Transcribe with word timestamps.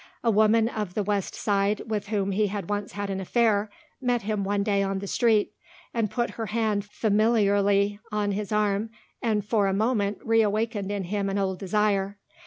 A 0.23 0.31
woman 0.31 0.67
of 0.67 0.95
the 0.95 1.03
west 1.03 1.35
side, 1.35 1.83
with 1.85 2.07
whom 2.07 2.31
he 2.31 2.47
had 2.47 2.71
once 2.71 2.93
had 2.93 3.11
an 3.11 3.21
affair, 3.21 3.69
met 4.01 4.23
him 4.23 4.43
one 4.43 4.63
day 4.63 4.81
on 4.81 4.97
the 4.97 5.05
street, 5.05 5.51
and 5.93 6.09
put 6.09 6.31
her 6.31 6.47
hand 6.47 6.85
familiarly 6.85 7.99
on 8.11 8.31
his 8.31 8.51
arm 8.51 8.89
and 9.21 9.45
for 9.45 9.67
the 9.67 9.73
moment 9.77 10.17
reawakened 10.23 10.91
in 10.91 11.03
him 11.03 11.29
an 11.29 11.37
old 11.37 11.59
desire. 11.59 12.17